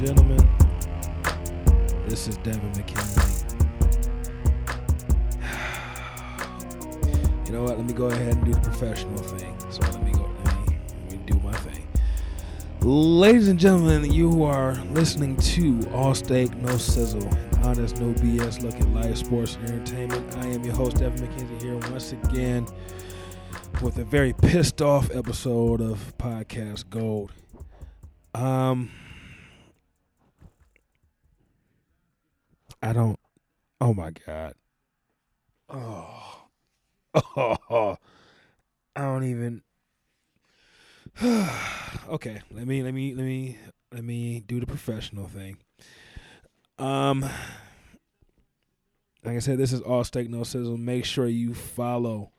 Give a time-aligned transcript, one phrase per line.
[0.00, 0.48] gentlemen,
[2.08, 3.22] this is Devin McKinley.
[7.44, 7.76] You know what?
[7.76, 9.54] Let me go ahead and do the professional thing.
[9.70, 10.30] So let me go.
[10.44, 11.86] Let me, let me do my thing.
[12.80, 17.28] Ladies and gentlemen, you are listening to All Steak, No Sizzle,
[17.64, 20.34] Honest, No BS, looking at Life, Sports, and Entertainment.
[20.38, 22.66] I am your host, Devin McKenzie, here once again
[23.82, 27.32] with a very pissed off episode of Podcast Gold.
[28.32, 28.90] Um,
[32.82, 33.18] I don't.
[33.80, 34.54] Oh my god.
[35.68, 36.46] Oh.
[37.14, 37.96] Oh.
[38.96, 39.62] I don't even.
[42.08, 43.58] okay, let me let me let me
[43.92, 45.58] let me do the professional thing.
[46.78, 47.22] Um,
[49.24, 50.76] like I said, this is all steak no sizzle.
[50.78, 52.32] Make sure you follow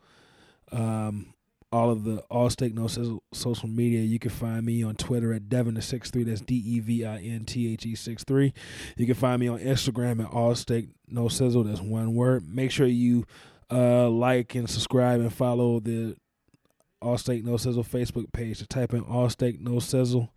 [0.71, 1.33] um
[1.71, 4.01] all of the all steak no sizzle social media.
[4.01, 6.23] You can find me on Twitter at Devin the six three.
[6.23, 8.53] That's D E V I N T H E six three.
[8.97, 11.63] You can find me on Instagram at all steak no sizzle.
[11.63, 12.47] That's one word.
[12.47, 13.25] Make sure you
[13.71, 16.15] uh like and subscribe and follow the
[17.01, 18.59] all Steak No Sizzle Facebook page.
[18.59, 20.31] To type in All Steak No Sizzle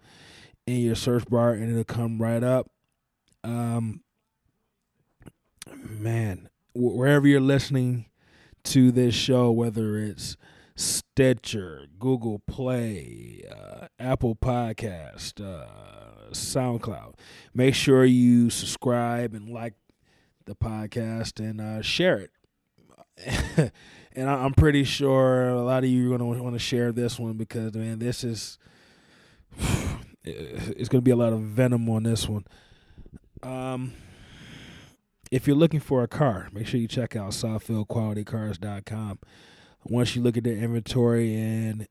[0.66, 2.71] in your search bar, and it'll come right up.
[3.43, 4.01] Um,
[5.87, 8.06] man, wherever you're listening
[8.65, 10.37] to this show, whether it's
[10.77, 17.15] Stitcher, Google Play, uh, Apple Podcast, uh, SoundCloud,
[17.55, 19.75] make sure you subscribe and like
[20.47, 22.31] the podcast and uh, share it.
[24.13, 27.19] and I'm pretty sure a lot of you are going to want to share this
[27.19, 28.59] one because man, this is
[30.25, 32.45] it's going to be a lot of venom on this one.
[33.43, 33.93] Um,
[35.31, 39.19] if you're looking for a car, make sure you check out SouthfieldQualityCars.com.
[39.84, 41.87] Once you look at the inventory and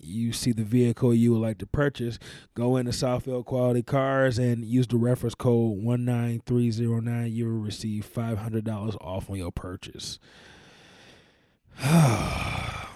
[0.00, 2.18] you see the vehicle you would like to purchase,
[2.54, 7.32] go into Southfield Quality Cars and use the reference code 19309.
[7.32, 10.18] You will receive $500 off on your purchase.
[11.82, 11.90] I'm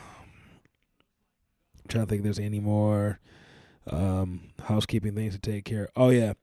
[1.88, 3.18] trying to think if there's any more
[3.90, 5.90] um, housekeeping things to take care of.
[5.96, 6.34] Oh, yeah.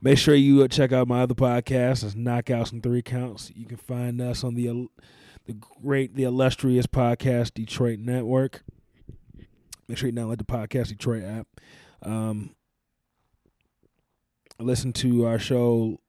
[0.00, 2.04] Make sure you check out my other podcast.
[2.04, 3.50] It's Knockouts and Three Counts.
[3.54, 4.88] You can find us on the
[5.46, 8.62] the great, the illustrious podcast Detroit Network.
[9.88, 11.46] Make sure you download the Podcast Detroit app.
[12.02, 12.54] Um,
[14.58, 16.00] listen to our show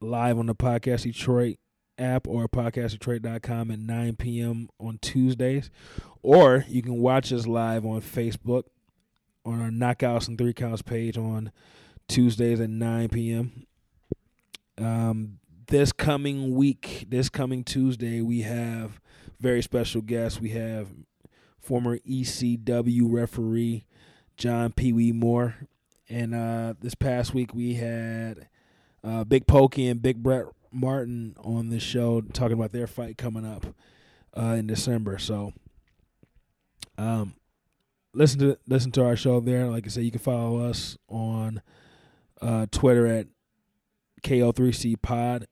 [0.00, 1.56] live on the Podcast Detroit
[1.98, 4.68] app or podcastdetroit.com at 9 p.m.
[4.78, 5.70] on Tuesdays.
[6.22, 8.64] Or you can watch us live on Facebook
[9.44, 11.52] on our Knockouts and Three Counts page on
[12.08, 13.66] Tuesdays at 9 p.m.
[14.78, 19.00] Um, this coming week, this coming Tuesday, we have
[19.40, 20.40] very special guests.
[20.40, 20.88] We have
[21.58, 23.84] former ECW referee
[24.36, 25.56] John Pee Wee Moore.
[26.08, 28.48] And uh, this past week, we had
[29.02, 33.44] uh, Big Pokey and Big Brett Martin on the show talking about their fight coming
[33.44, 33.66] up
[34.36, 35.18] uh, in December.
[35.18, 35.52] So,
[36.96, 37.34] um,
[38.12, 39.66] listen to listen to our show there.
[39.66, 41.60] Like I said, you can follow us on
[42.40, 43.26] uh, Twitter at
[44.22, 45.46] KO3C Pod.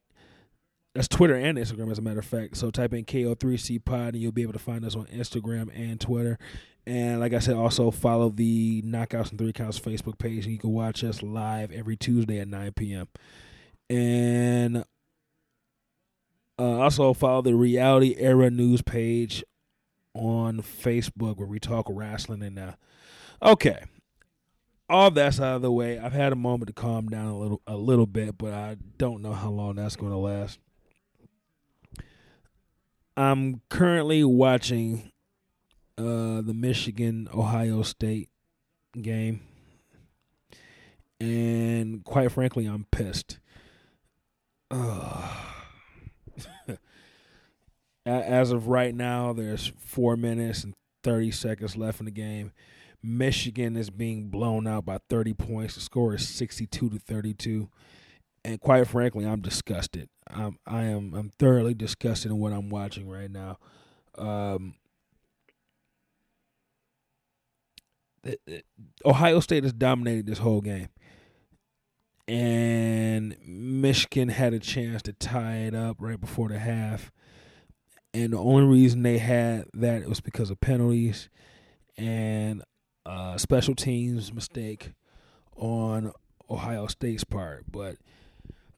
[0.94, 2.56] That's Twitter and Instagram, as a matter of fact.
[2.56, 6.00] So type in KO3C Pod, and you'll be able to find us on Instagram and
[6.00, 6.38] Twitter.
[6.86, 10.58] And like I said, also follow the Knockouts and Three Counts Facebook page, and you
[10.58, 13.08] can watch us live every Tuesday at 9 p.m.
[13.90, 14.84] And
[16.58, 19.42] uh, also follow the Reality Era News page
[20.14, 22.72] on Facebook where we talk wrestling and uh,
[23.42, 23.84] okay.
[24.88, 25.98] All that's out of the way.
[25.98, 29.22] I've had a moment to calm down a little a little bit, but I don't
[29.22, 30.58] know how long that's going to last.
[33.16, 35.12] I'm currently watching
[35.96, 38.28] uh, the Michigan Ohio State
[39.00, 39.40] game.
[41.20, 43.38] And quite frankly, I'm pissed.
[48.06, 50.74] As of right now, there's four minutes and
[51.04, 52.52] 30 seconds left in the game.
[53.02, 55.74] Michigan is being blown out by 30 points.
[55.74, 57.68] The score is 62 to 32.
[58.44, 60.08] And quite frankly, I'm disgusted.
[60.30, 63.58] I'm I am I'm thoroughly disgusted in what I'm watching right now.
[64.16, 64.74] Um,
[69.04, 70.88] Ohio State has dominated this whole game.
[72.26, 77.12] And Michigan had a chance to tie it up right before the half.
[78.14, 81.28] And the only reason they had that was because of penalties
[81.98, 82.62] and
[83.04, 84.92] uh, special teams mistake
[85.56, 86.12] on
[86.48, 87.64] Ohio State's part.
[87.70, 87.96] But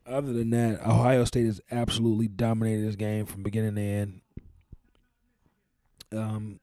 [0.07, 4.21] other than that, Ohio State has absolutely dominated this game from beginning to end.
[6.13, 6.61] Um,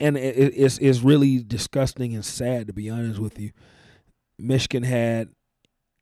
[0.00, 3.50] and it, it's it's really disgusting and sad to be honest with you.
[4.38, 5.28] Michigan had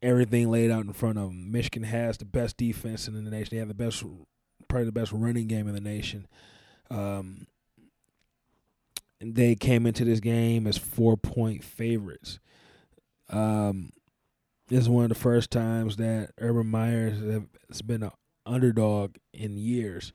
[0.02, 1.50] everything laid out in front of them.
[1.50, 3.56] Michigan has the best defense in the nation.
[3.56, 4.04] They have the best
[4.68, 6.28] probably the best running game in the nation.
[6.90, 7.46] Um,
[9.20, 12.38] they came into this game as four point favorites.
[13.30, 13.90] Um,
[14.68, 17.10] this is one of the first times that Urban Meyer
[17.68, 18.10] has been an
[18.46, 20.12] underdog in years.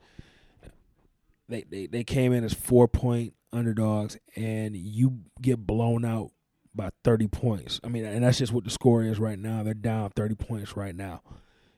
[1.49, 6.31] They, they they came in as four point underdogs, and you get blown out
[6.73, 7.79] by thirty points.
[7.83, 9.63] I mean, and that's just what the score is right now.
[9.63, 11.21] They're down thirty points right now,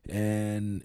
[0.08, 0.84] and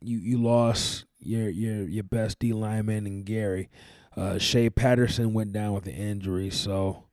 [0.00, 3.68] you you lost your your your best D lineman and Gary.
[4.16, 7.04] Uh, Shea Patterson went down with an injury, so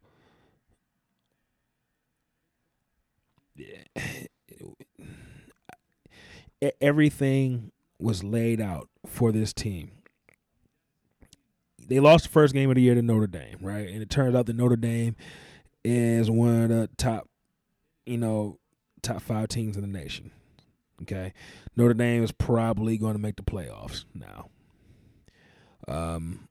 [6.82, 9.92] everything was laid out for this team.
[11.88, 13.88] They lost the first game of the year to Notre Dame, right?
[13.88, 15.16] And it turns out that Notre Dame
[15.84, 17.30] is one of the top,
[18.06, 18.60] you know,
[19.02, 20.32] top five teams in the nation.
[21.04, 21.34] Okay,
[21.76, 24.50] Notre Dame is probably going to make the playoffs now.
[25.88, 26.50] Um,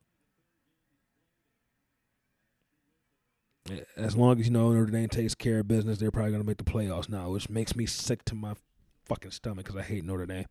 [3.97, 6.47] as long as you know Notre Dame takes care of business, they're probably going to
[6.47, 8.55] make the playoffs now, which makes me sick to my
[9.07, 10.47] fucking stomach because I hate Notre Dame.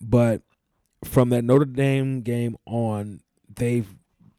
[0.00, 0.42] But
[1.04, 3.88] from that Notre Dame game on, they've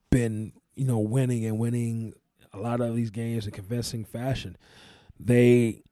[0.10, 2.14] been you know winning and winning
[2.54, 4.58] a lot of these games in convincing fashion.
[5.20, 5.84] They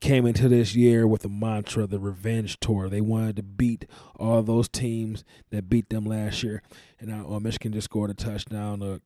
[0.00, 2.88] came into this year with the mantra, the revenge tour.
[2.88, 3.86] They wanted to beat
[4.16, 6.62] all those teams that beat them last year.
[6.98, 8.80] And now uh, Michigan just scored a touchdown.
[8.80, 9.02] The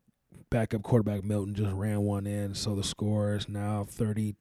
[0.54, 4.36] backup quarterback Milton just ran one in, so the score is now thirty.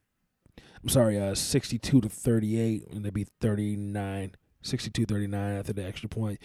[0.83, 6.39] I'm sorry, uh, sixty-two to thirty-eight, and they'd be 39, 62-39 after the extra point,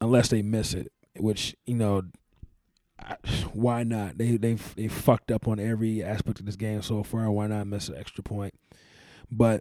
[0.00, 0.92] unless they miss it.
[1.18, 2.04] Which you know,
[3.52, 4.16] why not?
[4.16, 7.30] They they they fucked up on every aspect of this game so far.
[7.30, 8.54] Why not miss an extra point?
[9.30, 9.60] But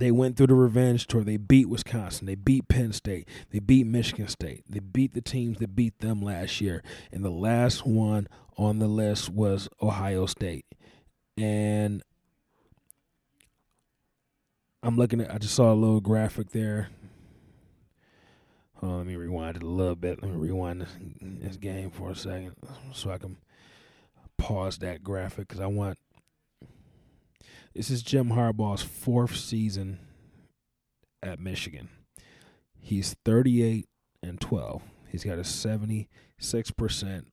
[0.00, 1.22] they went through the revenge tour.
[1.22, 2.26] They beat Wisconsin.
[2.26, 3.28] They beat Penn State.
[3.50, 4.64] They beat Michigan State.
[4.66, 6.82] They beat the teams that beat them last year.
[7.12, 8.26] And the last one
[8.56, 10.64] on the list was Ohio State.
[11.36, 12.02] And
[14.82, 16.88] I'm looking at I just saw a little graphic there.
[18.82, 20.22] Oh, let me rewind it a little bit.
[20.22, 22.56] Let me rewind this, this game for a second
[22.94, 23.36] so I can
[24.38, 25.98] pause that graphic because I want
[27.74, 29.98] this is Jim Harbaugh's fourth season
[31.22, 31.88] at Michigan.
[32.78, 33.88] He's 38
[34.22, 34.82] and 12.
[35.08, 36.06] He's got a 76%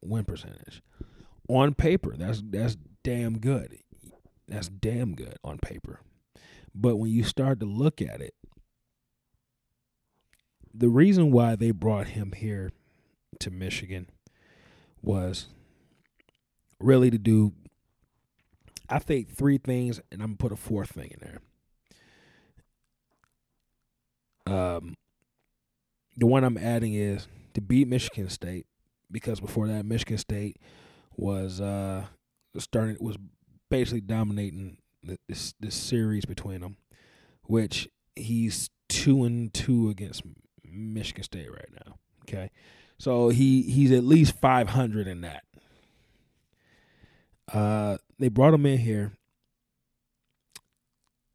[0.01, 0.81] win percentage.
[1.49, 3.77] On paper, that's that's damn good.
[4.47, 6.01] That's damn good on paper.
[6.75, 8.33] But when you start to look at it,
[10.73, 12.71] the reason why they brought him here
[13.39, 14.09] to Michigan
[15.01, 15.47] was
[16.79, 17.53] really to do
[18.89, 21.41] I think three things, and I'm gonna put a fourth thing in there.
[24.55, 24.95] Um,
[26.15, 28.65] the one I'm adding is to beat Michigan State
[29.11, 30.57] because before that, Michigan State
[31.15, 32.05] was uh
[32.57, 33.17] starting was
[33.69, 34.77] basically dominating
[35.27, 36.77] this this series between them,
[37.43, 40.23] which he's two and two against
[40.63, 41.97] Michigan State right now.
[42.23, 42.51] Okay,
[42.97, 45.43] so he he's at least five hundred in that.
[47.51, 49.13] Uh, they brought him in here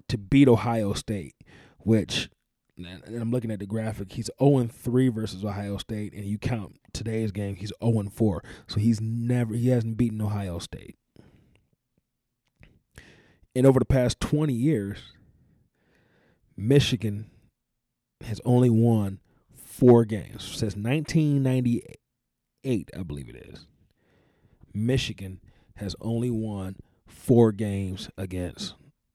[0.08, 1.34] to beat Ohio State,
[1.78, 2.28] which
[2.76, 4.12] and I'm looking at the graphic.
[4.12, 8.44] He's 0 3 versus Ohio State, and you count today's game, he's 0 4.
[8.66, 10.96] So he's never he hasn't beaten Ohio State.
[13.54, 14.98] And over the past 20 years,
[16.56, 17.30] Michigan
[18.22, 19.20] has only won
[19.54, 23.66] four games since 1998, I believe it is.
[24.72, 25.40] Michigan
[25.82, 28.74] has only won four games against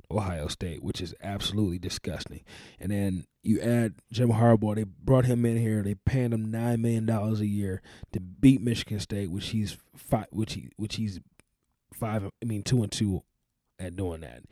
[0.09, 2.41] Ohio State, which is absolutely disgusting.
[2.79, 4.75] And then you add Jim Harbaugh.
[4.75, 5.81] They brought him in here.
[5.81, 7.81] They paid him nine million dollars a year
[8.13, 11.19] to beat Michigan State, which he's five, which he which he's
[11.93, 12.25] five.
[12.25, 13.23] I mean two and two
[13.79, 14.43] at doing that.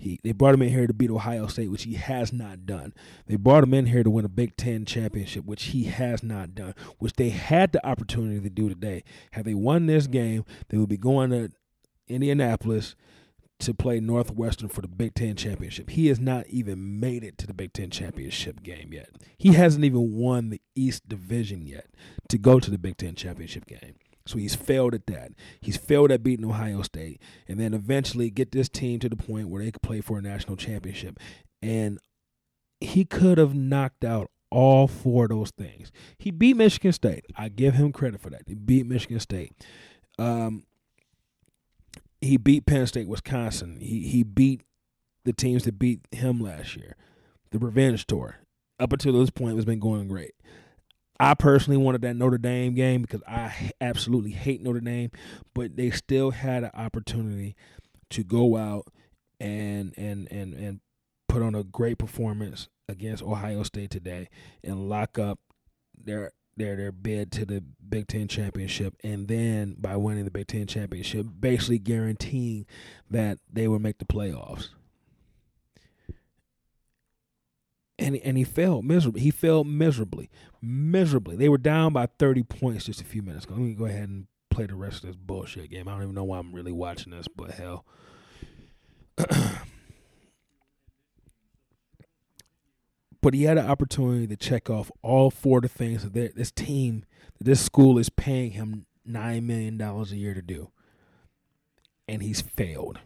[0.00, 2.94] He they brought him in here to beat Ohio State, which he has not done.
[3.26, 6.54] They brought him in here to win a Big Ten championship, which he has not
[6.54, 6.74] done.
[6.98, 9.04] Which they had the opportunity to do today.
[9.32, 11.52] Had they won this game, they would be going to
[12.08, 12.96] Indianapolis
[13.58, 15.90] to play Northwestern for the Big Ten championship.
[15.90, 19.10] He has not even made it to the Big Ten championship game yet.
[19.36, 21.88] He hasn't even won the East Division yet
[22.30, 23.96] to go to the Big Ten championship game.
[24.26, 25.32] So he's failed at that.
[25.60, 29.48] He's failed at beating Ohio State, and then eventually get this team to the point
[29.48, 31.18] where they could play for a national championship.
[31.62, 31.98] And
[32.80, 35.92] he could have knocked out all four of those things.
[36.18, 37.24] He beat Michigan State.
[37.36, 38.42] I give him credit for that.
[38.46, 39.52] He beat Michigan State.
[40.18, 40.64] Um,
[42.20, 43.78] he beat Penn State, Wisconsin.
[43.80, 44.62] He he beat
[45.24, 46.96] the teams that beat him last year.
[47.50, 48.36] The revenge tour.
[48.78, 50.32] up until this point has been going great.
[51.20, 55.10] I personally wanted that Notre Dame game because I absolutely hate Notre Dame,
[55.54, 57.56] but they still had an opportunity
[58.08, 58.86] to go out
[59.38, 60.80] and and and and
[61.28, 64.30] put on a great performance against Ohio State today
[64.64, 65.38] and lock up
[65.94, 70.46] their their their bid to the Big Ten championship, and then by winning the Big
[70.46, 72.64] Ten championship, basically guaranteeing
[73.10, 74.70] that they would make the playoffs.
[78.00, 79.20] And and he failed miserably.
[79.20, 80.30] He failed miserably,
[80.62, 81.36] miserably.
[81.36, 83.54] They were down by thirty points just a few minutes ago.
[83.54, 85.86] Let me go ahead and play the rest of this bullshit game.
[85.86, 87.84] I don't even know why I'm really watching this, but hell.
[93.20, 96.50] but he had an opportunity to check off all four of the things that this
[96.50, 97.04] team,
[97.38, 100.70] that this school is paying him nine million dollars a year to do,
[102.08, 102.98] and he's failed.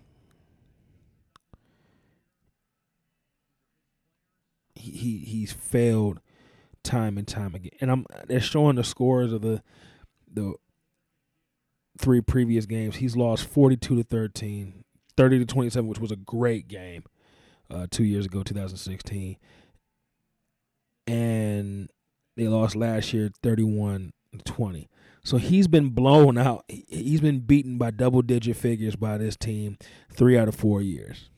[4.84, 6.20] He, he he's failed
[6.82, 9.62] time and time again, and I'm they're showing the scores of the
[10.32, 10.54] the
[11.98, 12.96] three previous games.
[12.96, 14.84] He's lost forty two to 13,
[15.16, 17.04] 30 to twenty seven, which was a great game
[17.70, 19.36] uh, two years ago, two thousand sixteen
[21.06, 21.90] and
[22.36, 24.12] they lost last year 31
[24.44, 24.88] 20.
[25.22, 26.64] So he's been blown out.
[26.68, 29.78] He's been beaten by double digit figures by this team
[30.12, 31.30] three out of four years.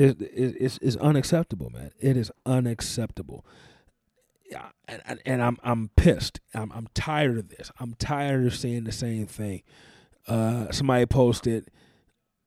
[0.00, 1.90] It's, unacceptable, man.
[1.98, 3.44] It is unacceptable.
[4.86, 6.40] And, and I'm I'm pissed.
[6.54, 7.70] I'm I'm tired of this.
[7.78, 9.62] I'm tired of seeing the same thing.
[10.26, 11.68] Uh, somebody posted,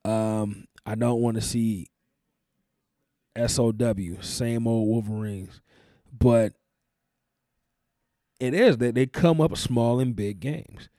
[0.05, 1.88] um, I don't want to see
[3.38, 5.62] SOW, same old Wolverines.
[6.17, 6.53] But
[8.39, 10.89] it is that they come up small in big games.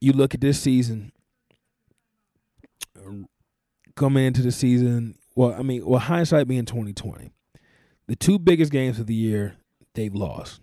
[0.00, 1.12] You look at this season,
[3.96, 7.32] coming into the season, well, I mean, well, hindsight being 2020,
[8.06, 9.56] the two biggest games of the year,
[9.94, 10.60] they've lost.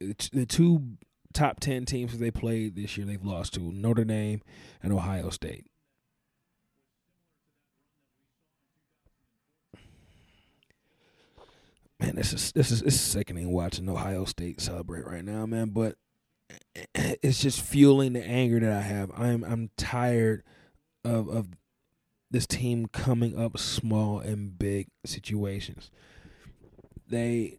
[0.00, 0.96] The two
[1.32, 4.42] top 10 teams that they played this year, they've lost to Notre Dame
[4.82, 5.66] and Ohio State.
[12.00, 15.70] man, this is this is this it's sickening watching Ohio State celebrate right now, man.
[15.70, 15.96] But
[17.22, 19.10] it's just fueling the anger that I have.
[19.16, 20.42] I'm I'm tired
[21.04, 21.48] of of
[22.30, 25.90] this team coming up small in big situations.
[27.08, 27.58] They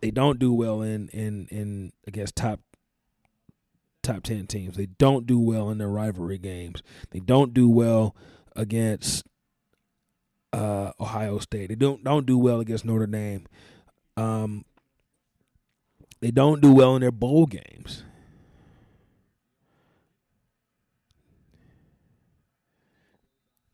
[0.00, 2.60] they don't do well in in in against top
[4.02, 4.76] top 10 teams.
[4.76, 6.82] They don't do well in their rivalry games.
[7.10, 8.16] They don't do well
[8.56, 9.26] against
[10.52, 11.68] uh, Ohio State.
[11.68, 13.46] They don't don't do well against Notre Dame.
[14.16, 14.64] Um,
[16.20, 18.04] they don't do well in their bowl games.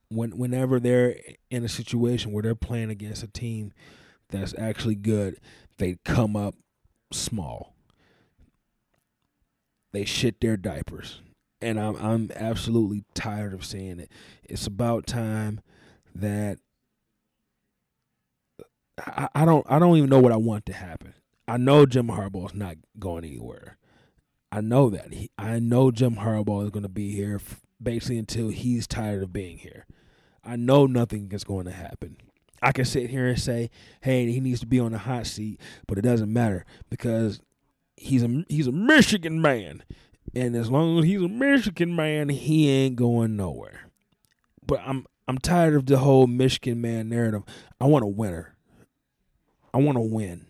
[0.09, 1.17] When whenever they're
[1.51, 3.73] in a situation where they're playing against a team
[4.31, 5.39] that's actually good,
[5.79, 6.55] they come up
[7.13, 7.75] small.
[9.93, 11.21] They shit their diapers.
[11.61, 14.13] And I'm I'm absolutely tired of seeing it.
[14.45, 15.61] It's about time
[16.15, 16.59] that
[18.99, 21.15] I, I don't I don't even know what I want to happen.
[21.49, 23.79] I know Jim Harbaugh is not going anywhere.
[24.51, 25.13] I know that.
[25.13, 29.23] He, I know Jim Harbaugh is going to be here f- basically until he's tired
[29.23, 29.87] of being here.
[30.47, 32.17] I know nothing is going to happen.
[32.63, 35.61] I can sit here and say, "Hey, he needs to be on the hot seat,"
[35.87, 37.41] but it doesn't matter because
[37.97, 39.85] he's a he's a Michigan man,
[40.35, 43.91] and as long as he's a Michigan man, he ain't going nowhere.
[44.67, 47.43] But I'm I'm tired of the whole Michigan man narrative.
[47.81, 48.57] I want a winner.
[49.75, 50.47] I want to win.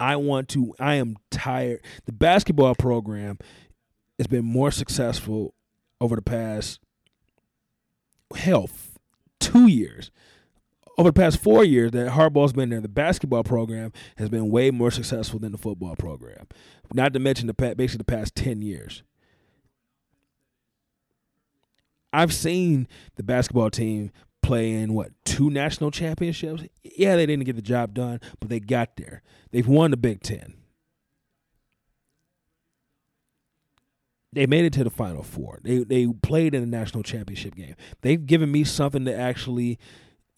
[0.00, 1.80] I want to, I am tired.
[2.06, 3.38] The basketball program
[4.18, 5.54] has been more successful
[6.00, 6.80] over the past,
[8.32, 8.68] hell,
[9.40, 10.10] two years.
[10.98, 14.70] Over the past four years that Harbaugh's been there, the basketball program has been way
[14.70, 16.46] more successful than the football program.
[16.92, 19.02] Not to mention the basically the past ten years.
[22.12, 24.12] I've seen the basketball team
[24.42, 26.64] play in what two national championships.
[26.82, 29.22] Yeah, they didn't get the job done, but they got there.
[29.50, 30.54] They've won the Big Ten.
[34.32, 35.60] They made it to the Final Four.
[35.62, 37.74] They they played in the national championship game.
[38.00, 39.78] They've given me something to actually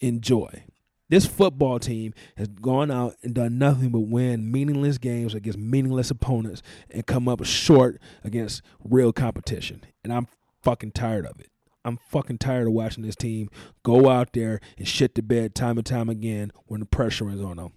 [0.01, 0.65] enjoy.
[1.11, 6.11] This football team has gone out and done nothing but win meaningless games against meaningless
[6.11, 9.83] opponents and come up short against real competition.
[10.03, 10.27] And I'm
[10.63, 11.51] fucking tired of it.
[11.85, 13.51] I'm fucking tired of watching this team
[13.83, 17.43] go out there and shit the bed time and time again when the pressure is
[17.43, 17.75] on them.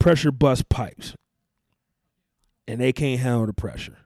[0.00, 1.14] Pressure bust pipes,
[2.66, 3.98] and they can't handle the pressure.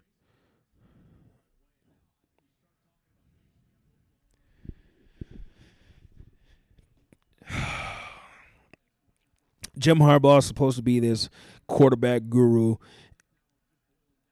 [9.78, 11.28] Jim Harbaugh is supposed to be this
[11.66, 12.76] quarterback guru,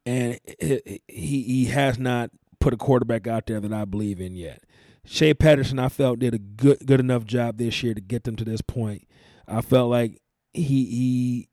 [0.04, 4.62] and he he has not put a quarterback out there that I believe in yet.
[5.04, 8.36] Shea Patterson, I felt did a good good enough job this year to get them
[8.36, 9.06] to this point.
[9.48, 10.20] I felt like
[10.52, 11.48] he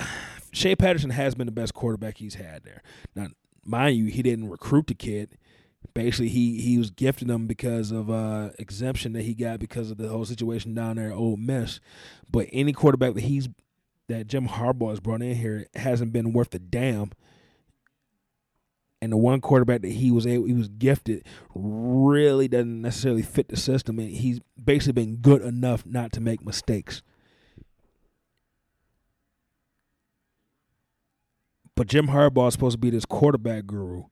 [0.00, 0.04] he
[0.52, 2.82] Shea Patterson has been the best quarterback he's had there.
[3.14, 3.28] Now,
[3.64, 5.36] mind you, he didn't recruit the kid.
[5.96, 9.96] Basically, he he was gifting them because of uh, exemption that he got because of
[9.96, 11.80] the whole situation down there at Ole Miss.
[12.30, 13.48] But any quarterback that he's
[14.08, 17.12] that Jim Harbaugh has brought in here hasn't been worth a damn.
[19.00, 23.48] And the one quarterback that he was able, he was gifted really doesn't necessarily fit
[23.48, 27.00] the system, and he's basically been good enough not to make mistakes.
[31.74, 34.04] But Jim Harbaugh is supposed to be this quarterback guru.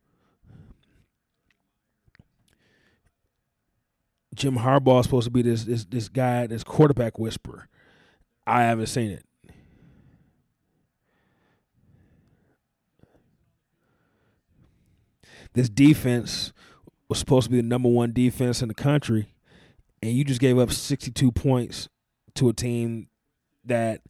[4.35, 7.69] Jim Harbaugh is supposed to be this this this guy, this quarterback whisperer.
[8.47, 9.25] I haven't seen it.
[15.55, 16.53] This defense
[17.09, 19.35] was supposed to be the number one defense in the country,
[20.03, 21.89] and you just gave up 62 points
[22.35, 23.09] to a team
[23.65, 24.01] that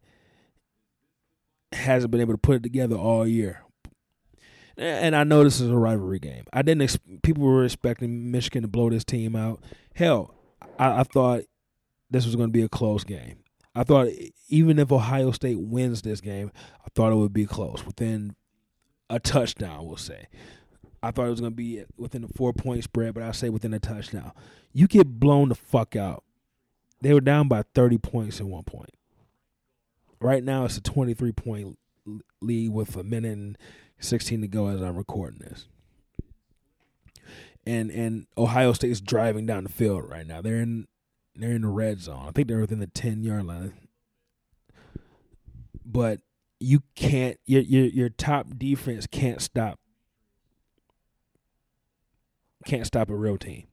[1.73, 3.61] hasn't been able to put it together all year.
[4.77, 6.45] And I know this is a rivalry game.
[6.53, 6.83] I didn't.
[6.83, 9.63] Ex- people were expecting Michigan to blow this team out.
[9.95, 10.35] Hell,
[10.79, 11.43] I, I thought
[12.11, 13.39] this was going to be a close game.
[13.75, 14.09] I thought
[14.49, 16.53] even if Ohio State wins this game,
[16.85, 18.37] I thought it would be close, within
[19.11, 19.87] a touchdown.
[19.87, 20.29] We'll say.
[21.03, 23.49] I thought it was going to be within a four point spread, but I'll say
[23.49, 24.33] within a touchdown.
[24.73, 26.25] You get blown the fuck out.
[27.01, 28.91] They were down by thirty points at one point.
[30.21, 31.79] Right now, it's a 23 point
[32.41, 33.59] lead with a minute and
[33.99, 35.67] 16 to go as I'm recording this.
[37.67, 40.43] And and Ohio State is driving down the field right now.
[40.43, 40.87] They're in
[41.35, 42.27] they're in the red zone.
[42.29, 43.73] I think they're within the 10 yard line.
[45.85, 46.21] But
[46.61, 49.79] you can't your your your top defense can't stop
[52.65, 53.67] can't stop a real team.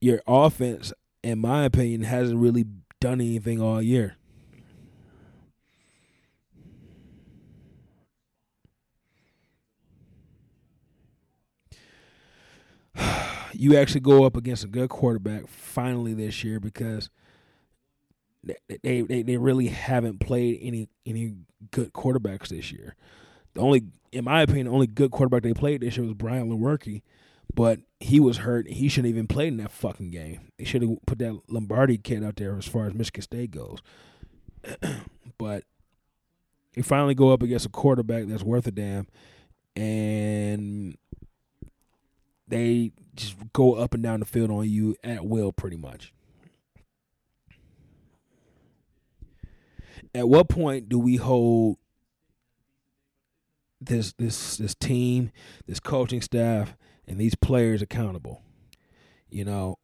[0.00, 2.66] Your offense, in my opinion, hasn't really
[3.00, 4.16] done anything all year.
[13.58, 17.10] You actually go up against a good quarterback finally this year because
[18.82, 21.34] they they, they really haven't played any any
[21.70, 22.94] good quarterbacks this year.
[23.54, 26.50] The only, in my opinion, the only good quarterback they played this year was Brian
[26.50, 27.02] Lewerke,
[27.54, 28.68] but he was hurt.
[28.68, 30.52] He shouldn't even played in that fucking game.
[30.58, 33.78] They should have put that Lombardi kid out there as far as Michigan State goes.
[35.38, 35.64] but
[36.74, 39.06] you finally go up against a quarterback that's worth a damn,
[39.74, 40.98] and
[42.46, 46.12] they just go up and down the field on you at will, pretty much.
[50.14, 51.78] At what point do we hold
[53.80, 55.30] this this this team,
[55.66, 56.76] this coaching staff,
[57.06, 58.42] and these players accountable?
[59.28, 59.78] You know,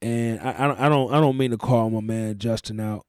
[0.00, 3.06] and I, I don't I don't I don't mean to call my man Justin out,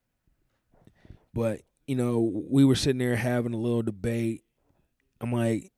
[1.34, 4.44] but you know we were sitting there having a little debate.
[5.22, 5.72] I'm like,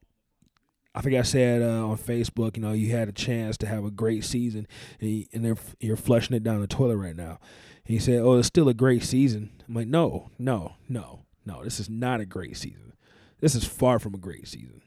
[0.98, 3.86] I think I said uh, on Facebook, you know, you had a chance to have
[3.86, 4.68] a great season,
[5.00, 7.38] and, and you're flushing it down the toilet right now.
[7.86, 11.64] And he said, "Oh, it's still a great season." I'm like, "No, no, no, no.
[11.64, 12.94] This is not a great season.
[13.42, 14.82] This is far from a great season.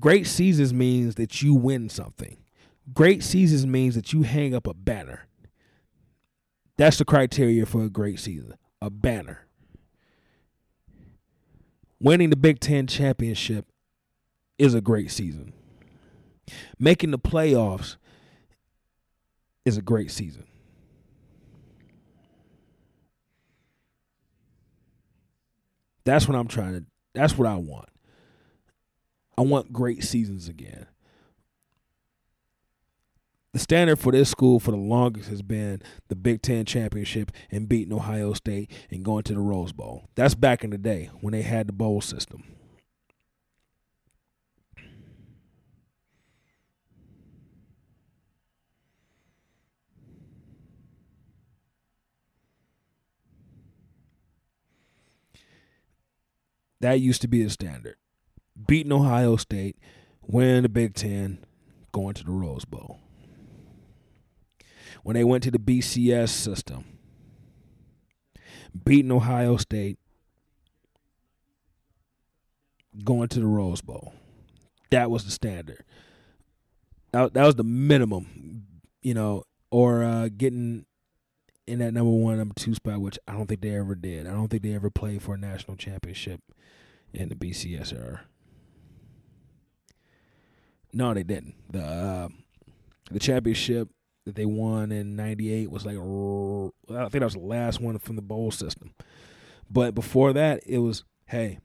[0.00, 2.38] Great seasons means that you win something.
[2.92, 5.28] Great seasons means that you hang up a banner.
[6.78, 9.46] That's the criteria for a great season: a banner."
[12.00, 13.66] Winning the Big Ten championship
[14.58, 15.52] is a great season.
[16.78, 17.96] Making the playoffs
[19.64, 20.44] is a great season.
[26.04, 27.88] That's what I'm trying to that's what I want.
[29.38, 30.86] I want great seasons again.
[33.52, 37.68] The standard for this school for the longest has been the Big Ten championship and
[37.68, 40.08] beating Ohio State and going to the Rose Bowl.
[40.16, 42.42] That's back in the day when they had the bowl system.
[56.84, 57.96] That used to be the standard.
[58.66, 59.78] Beating Ohio State,
[60.20, 61.42] winning the Big Ten,
[61.92, 62.98] going to the Rose Bowl.
[65.02, 66.84] When they went to the BCS system,
[68.84, 69.98] beating Ohio State,
[73.02, 74.12] going to the Rose Bowl.
[74.90, 75.84] That was the standard.
[77.12, 78.66] That, that was the minimum,
[79.00, 80.84] you know, or uh, getting
[81.66, 84.26] in that number one, number two spot, which I don't think they ever did.
[84.26, 86.40] I don't think they ever played for a national championship
[87.12, 88.22] in the BCS era.
[90.92, 91.54] No, they didn't.
[91.70, 92.28] The uh,
[93.10, 93.88] the championship
[94.26, 98.16] that they won in '98 was like I think that was the last one from
[98.16, 98.94] the bowl system.
[99.70, 101.58] But before that, it was hey,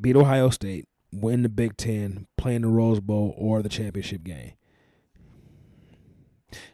[0.00, 4.22] beat Ohio State, win the Big Ten, play in the Rose Bowl or the championship
[4.22, 4.52] game.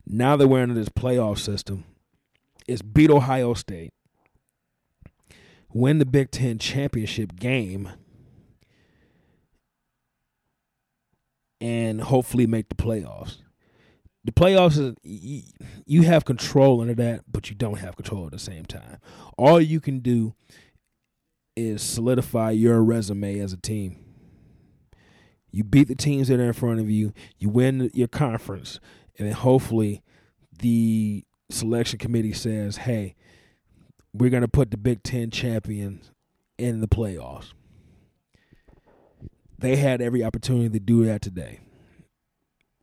[0.07, 1.85] Now that we're under this playoff system,
[2.67, 3.93] it's beat Ohio State,
[5.73, 7.91] win the Big Ten championship game,
[11.61, 13.39] and hopefully make the playoffs.
[14.25, 15.53] The playoffs is
[15.87, 18.99] you have control under that, but you don't have control at the same time.
[19.39, 20.35] All you can do
[21.55, 24.05] is solidify your resume as a team.
[25.53, 27.15] You beat the teams that are in front of you.
[27.39, 28.81] You win your conference,
[29.19, 30.03] and then hopefully
[30.59, 33.15] the selection committee says, "Hey,
[34.13, 36.11] we're going to put the Big Ten champions
[36.59, 37.53] in the playoffs."
[39.59, 41.61] They had every opportunity to do that today.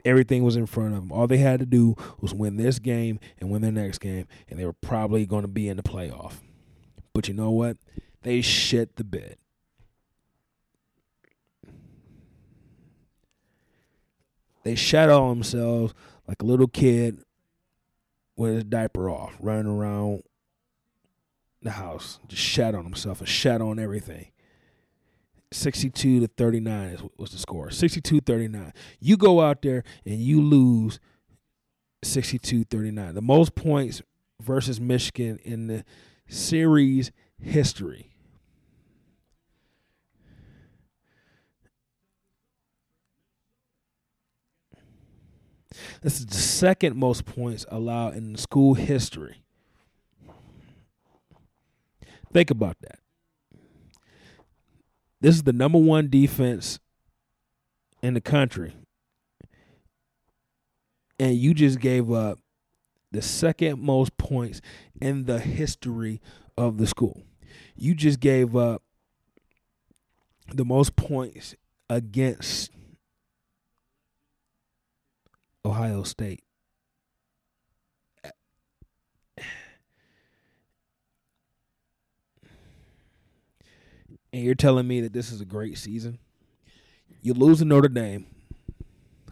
[0.06, 1.12] Everything was in front of them.
[1.12, 4.60] All they had to do was win this game and win their next game, and
[4.60, 6.34] they were probably going to be in the playoff.
[7.13, 7.78] But you know what?
[8.24, 9.38] They shit the bed.
[14.63, 15.93] They shat on themselves
[16.28, 17.19] like a little kid
[18.36, 20.23] with his diaper off, running around
[21.62, 24.28] the house, just shat on himself and shat on everything.
[25.52, 27.69] 62 to 39 was the score.
[27.69, 28.73] 62 39.
[28.99, 30.99] You go out there and you lose
[32.04, 33.13] 62 39.
[33.13, 34.02] The most points
[34.41, 35.86] versus Michigan in the
[36.28, 38.12] series history.
[46.01, 49.43] This is the second most points allowed in school history.
[52.33, 52.99] Think about that.
[55.21, 56.79] This is the number one defense
[58.01, 58.73] in the country.
[61.19, 62.39] And you just gave up
[63.12, 64.59] the second most points
[64.99, 66.19] in the history
[66.57, 67.21] of the school.
[67.75, 68.81] You just gave up
[70.53, 71.55] the most points
[71.89, 72.71] against
[75.65, 76.43] Ohio State.
[84.34, 86.17] And you're telling me that this is a great season?
[87.21, 88.26] You lose to Notre Dame,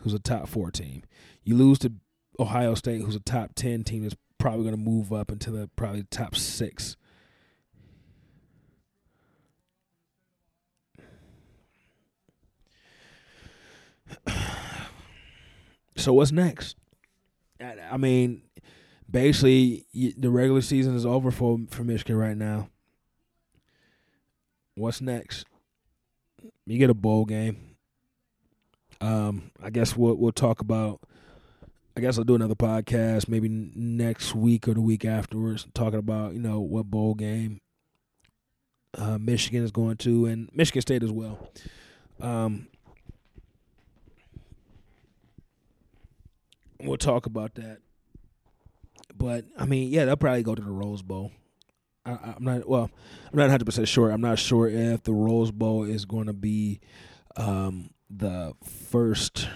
[0.02, 1.02] who's a top four team.
[1.44, 1.92] You lose to
[2.40, 5.70] Ohio State, who's a top ten team that's probably going to move up into the
[5.76, 6.98] probably top six.
[15.96, 16.76] So what's next?
[17.62, 18.42] I mean,
[19.10, 22.70] basically, the regular season is over for for Michigan right now.
[24.76, 25.46] What's next?
[26.66, 27.76] You get a bowl game.
[29.00, 31.02] Um, I guess we'll we'll talk about.
[31.96, 36.34] I guess I'll do another podcast maybe next week or the week afterwards, talking about
[36.34, 37.60] you know what bowl game
[38.98, 41.50] uh, Michigan is going to, and Michigan State as well.
[42.22, 42.68] Um,
[46.84, 47.80] we'll talk about that.
[49.16, 51.32] But I mean, yeah, they'll probably go to the Rose Bowl.
[52.06, 52.90] I, am not well.
[53.32, 54.10] I'm not 100 percent sure.
[54.10, 56.80] I'm not sure if the Rose Bowl is going to be
[57.36, 59.48] um, the first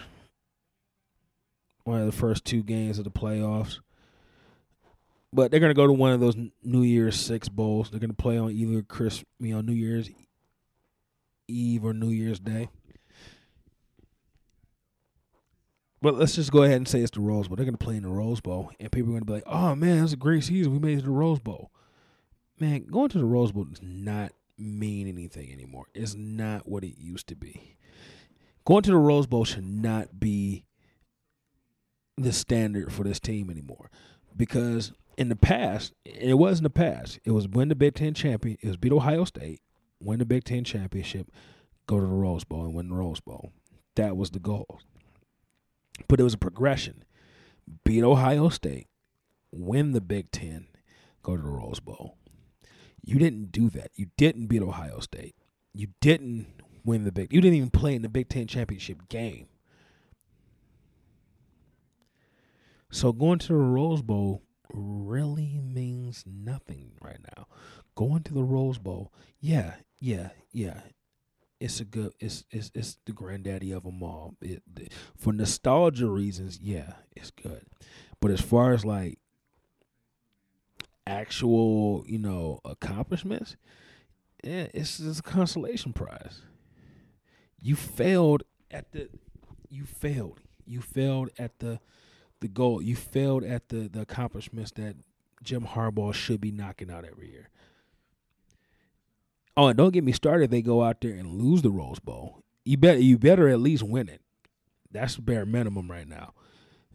[1.83, 3.79] one of the first two games of the playoffs.
[5.31, 7.89] But they're going to go to one of those New Year's Six bowls.
[7.89, 10.09] They're going to play on either Chris, you know, New Year's
[11.47, 12.69] Eve or New Year's Day.
[16.05, 17.55] But let's just go ahead and say it's the Rose Bowl.
[17.55, 19.43] They're going to play in the Rose Bowl, and people are going to be like,
[19.47, 20.71] "Oh man, that's a great season.
[20.71, 21.71] We made it to the Rose Bowl."
[22.59, 25.87] Man, going to the Rose Bowl does not mean anything anymore.
[25.95, 27.75] It's not what it used to be.
[28.65, 30.65] Going to the Rose Bowl should not be
[32.17, 33.89] the standard for this team anymore,
[34.37, 37.17] because in the past, it was in the past.
[37.25, 38.59] It was win the Big Ten champion.
[38.61, 39.59] It was beat Ohio State,
[39.99, 41.31] win the Big Ten championship,
[41.87, 43.53] go to the Rose Bowl and win the Rose Bowl.
[43.95, 44.81] That was the goal.
[46.07, 47.03] But it was a progression.
[47.83, 48.87] Beat Ohio State,
[49.51, 50.67] win the Big Ten,
[51.23, 52.17] go to the Rose Bowl.
[53.03, 53.91] You didn't do that.
[53.95, 55.35] You didn't beat Ohio State.
[55.73, 56.47] You didn't
[56.83, 57.33] win the Big.
[57.33, 59.47] You didn't even play in the Big Ten championship game.
[62.91, 67.47] So going to the Rose Bowl really means nothing right now.
[67.95, 70.81] Going to the Rose Bowl, yeah, yeah, yeah.
[71.59, 74.35] It's a good it's it's it's the granddaddy of them all.
[74.41, 74.63] It,
[75.17, 77.65] for nostalgia reasons, yeah, it's good.
[78.19, 79.19] But as far as like
[81.07, 83.55] actual, you know, accomplishments,
[84.43, 86.41] yeah, it's, just a consolation prize.
[87.61, 89.09] You failed at the
[89.69, 90.41] you failed.
[90.65, 91.79] You failed at the
[92.41, 92.81] the goal.
[92.81, 94.95] You failed at the the accomplishments that
[95.43, 97.49] Jim Harbaugh should be knocking out every year.
[99.57, 100.51] Oh, and don't get me started.
[100.51, 102.43] They go out there and lose the Rose Bowl.
[102.63, 104.21] You better you better at least win it.
[104.91, 106.33] That's bare minimum right now.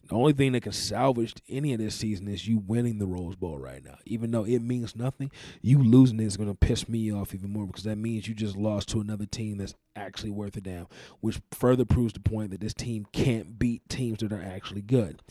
[0.09, 3.37] The only thing that can salvage any of this season is you winning the Rose
[3.37, 3.97] Bowl right now.
[4.07, 5.31] Even though it means nothing,
[5.63, 8.35] you losing it is going to piss me off even more because that means you
[8.35, 10.89] just lost to another team that's actually worth a damn,
[11.21, 15.23] which further proves the point that this team can't beat teams that are actually good.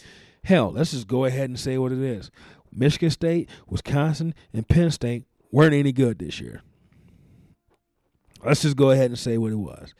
[0.45, 2.31] Hell, let's just go ahead and say what it is.
[2.71, 6.61] Michigan State, Wisconsin, and Penn State weren't any good this year.
[8.43, 9.93] Let's just go ahead and say what it was.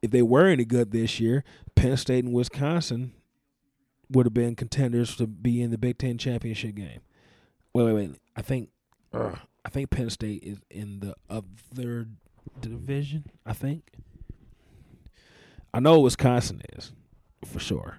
[0.00, 1.44] If they were any good this year,
[1.76, 3.12] Penn State and Wisconsin
[4.10, 7.00] would have been contenders to be in the Big Ten championship game.
[7.72, 8.16] Wait, wait, wait.
[8.36, 8.70] I think,
[9.12, 12.08] uh, I think Penn State is in the other
[12.60, 13.26] division.
[13.46, 13.90] I think.
[15.72, 16.92] I know Wisconsin is,
[17.46, 17.98] for sure.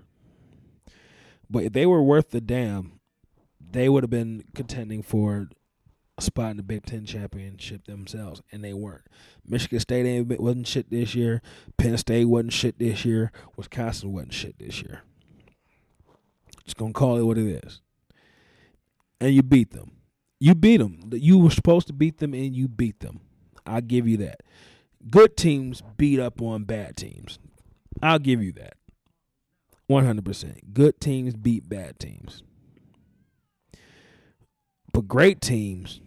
[1.49, 2.99] But if they were worth the damn,
[3.59, 5.49] they would have been contending for
[6.19, 9.03] spot in the Big Ten championship themselves, and they weren't.
[9.45, 11.41] Michigan State ain't, wasn't shit this year.
[11.77, 13.31] Penn State wasn't shit this year.
[13.57, 15.01] Wisconsin wasn't shit this year.
[16.63, 17.81] Just gonna call it what it is.
[19.19, 19.91] And you beat them.
[20.39, 21.09] You beat them.
[21.11, 23.21] You were supposed to beat them, and you beat them.
[23.65, 24.41] I'll give you that.
[25.09, 27.39] Good teams beat up on bad teams.
[28.01, 28.75] I'll give you that.
[29.89, 30.73] 100%.
[30.73, 32.43] Good teams beat bad teams.
[34.93, 35.99] But great teams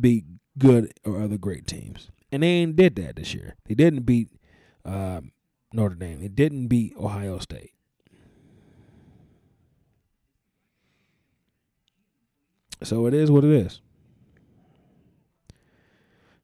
[0.00, 0.24] beat
[0.58, 2.10] good or other great teams.
[2.32, 3.56] And they ain't did that this year.
[3.66, 4.30] They didn't beat
[4.84, 5.20] uh,
[5.72, 6.20] Notre Dame.
[6.20, 7.72] They didn't beat Ohio State.
[12.82, 13.80] So it is what it is.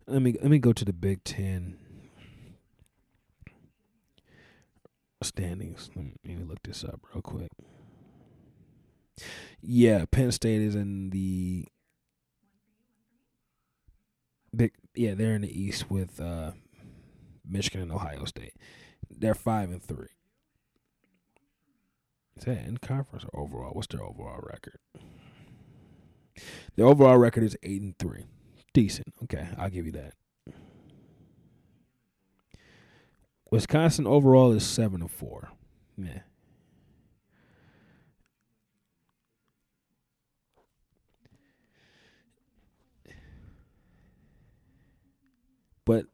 [0.07, 1.79] Let me let me go to the Big Ten
[5.23, 5.91] standings.
[5.95, 7.51] Let me, let me look this up real quick.
[9.61, 11.67] Yeah, Penn State is in the
[14.55, 14.73] big.
[14.95, 16.53] Yeah, they're in the East with uh,
[17.49, 18.55] Michigan and Ohio State.
[19.11, 20.09] They're five and three.
[22.37, 23.73] Is that in conference or overall?
[23.73, 24.79] What's their overall record?
[26.77, 28.25] Their overall record is eight and three.
[28.73, 29.15] Decent.
[29.23, 30.15] Okay, I'll give you that.
[33.51, 35.53] Wisconsin overall is seven and four.
[35.97, 36.23] Yeah.
[45.85, 46.07] But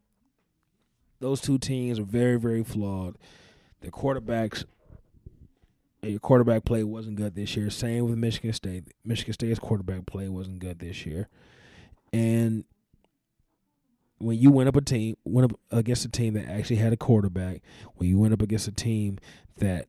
[1.20, 3.16] those two teams are very, very flawed.
[3.80, 4.64] The quarterbacks
[6.02, 7.68] your quarterback play wasn't good this year.
[7.70, 8.84] Same with Michigan State.
[9.04, 11.28] Michigan State's quarterback play wasn't good this year.
[12.12, 12.64] And
[14.18, 16.96] when you went up a team, went up against a team that actually had a
[16.96, 17.62] quarterback,
[17.96, 19.18] when you went up against a team
[19.58, 19.86] that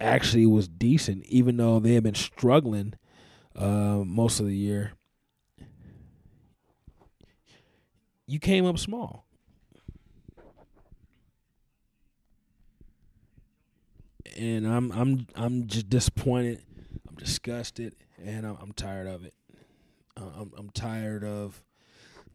[0.00, 2.94] actually was decent, even though they had been struggling
[3.56, 4.92] uh, most of the year,
[8.26, 9.26] you came up small.
[14.36, 16.62] and I'm I'm I'm just disappointed.
[17.08, 19.34] I'm disgusted, and I'm, I'm tired of it.
[20.16, 21.62] Uh, I'm I'm tired of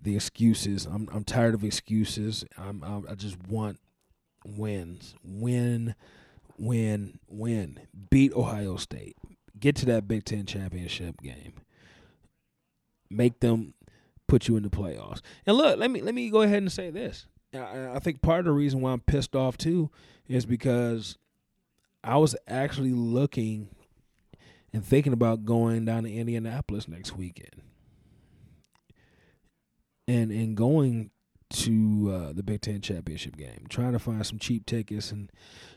[0.02, 0.86] the excuses.
[0.86, 2.45] I'm I'm tired of excuses.
[2.58, 3.80] I'm, I'm I just want
[4.45, 5.15] wins.
[5.23, 5.95] Win,
[6.58, 7.80] win, win.
[8.10, 9.17] Beat Ohio State.
[9.60, 11.54] Get to that Big Ten championship game.
[13.10, 13.73] Make them
[14.28, 15.22] put you in the playoffs.
[15.46, 17.28] And look, let me let me go ahead and say this.
[17.54, 19.90] I, I think part of the reason why I'm pissed off too
[20.28, 21.18] is because
[22.04, 23.70] I was actually looking
[24.74, 27.62] and thinking about going down to Indianapolis next weekend.
[30.08, 31.12] And and going
[31.50, 35.32] to uh, the Big Ten championship game, trying to find some cheap tickets and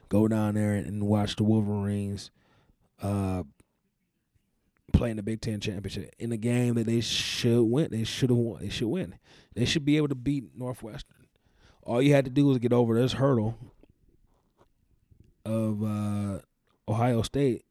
[0.09, 2.31] go down there and watch the Wolverines
[3.03, 3.45] uh,
[4.93, 7.89] play in the Big Ten championship in a game that they should win.
[7.91, 8.61] They should have won.
[8.61, 9.17] They should win.
[9.55, 11.27] They should be able to beat Northwestern.
[11.83, 13.57] All you had to do was get over this hurdle
[15.45, 16.41] of uh,
[16.89, 17.65] Ohio State,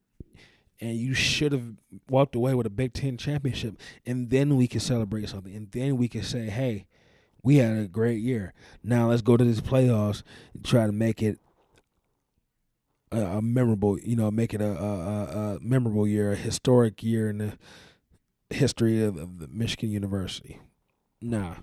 [0.82, 1.75] and you should have
[2.10, 5.97] walked away with a Big Ten championship, and then we could celebrate something, and then
[5.97, 6.88] we could say, "Hey,
[7.43, 8.53] we had a great year.
[8.84, 11.39] Now let's go to these playoffs and try to make it
[13.12, 15.24] a, a memorable, you know, make it a, a,
[15.56, 17.54] a, memorable year, a historic year in the
[18.50, 20.60] history of, of the Michigan University."
[21.22, 21.56] Nah,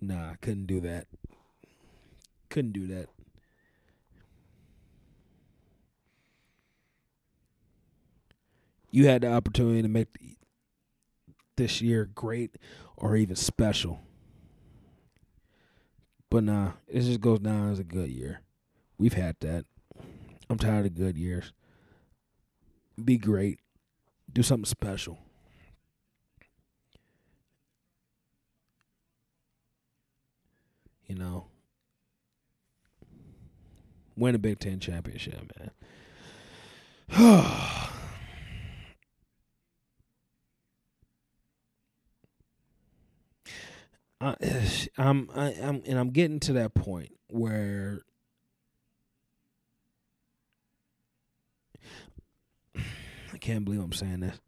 [0.00, 1.06] nah, couldn't do that.
[2.48, 3.08] Couldn't do that.
[8.90, 10.08] You had the opportunity to make
[11.56, 12.56] this year great
[12.96, 14.00] or even special.
[16.30, 18.40] But nah, it just goes down as a good year.
[18.98, 19.64] We've had that.
[20.48, 21.52] I'm tired of good years.
[23.02, 23.60] Be great.
[24.32, 25.18] Do something special.
[31.06, 31.46] You know,
[34.16, 35.70] win a Big Ten championship, man.
[44.20, 44.34] I,
[44.98, 48.02] I'm, I, I'm, and I'm getting to that point where
[53.46, 54.40] can't believe I'm saying this.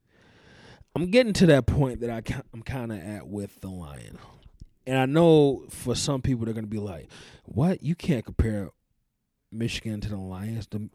[0.96, 4.18] I'm getting to that point that I, I'm kind of at with the Lion.
[4.87, 7.08] And I know for some people they're going to be like,
[7.44, 7.82] "What?
[7.82, 8.70] You can't compare
[9.52, 10.66] Michigan to the Lions.
[10.66, 10.90] The, you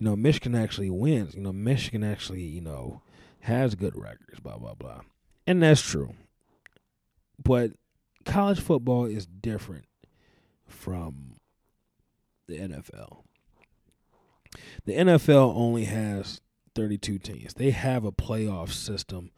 [0.00, 1.34] know, Michigan actually wins.
[1.34, 3.02] You know, Michigan actually, you know,
[3.40, 5.00] has good records, blah, blah, blah.
[5.46, 6.14] And that's true.
[7.42, 7.72] But
[8.24, 9.86] college football is different
[10.66, 11.36] from
[12.46, 13.22] the NFL.
[14.84, 16.40] The NFL only has
[16.78, 17.54] 32 teams.
[17.54, 19.32] They have a playoff system,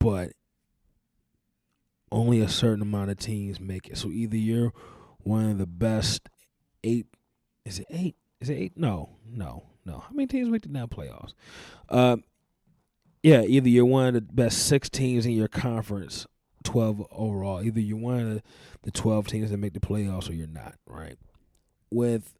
[0.00, 0.32] but
[2.10, 3.98] only a certain amount of teams make it.
[3.98, 4.72] So either you're
[5.18, 6.30] one of the best
[6.82, 7.06] eight
[7.66, 8.16] is it eight?
[8.40, 8.72] Is it eight?
[8.74, 9.98] No, no, no.
[9.98, 11.34] How many teams make the now playoffs?
[11.90, 12.16] Uh,
[13.22, 16.26] yeah, either you're one of the best six teams in your conference,
[16.62, 17.62] twelve overall.
[17.62, 18.42] Either you're one of the,
[18.82, 20.74] the twelve teams that make the playoffs, or you're not.
[20.86, 21.18] Right?
[21.90, 22.34] With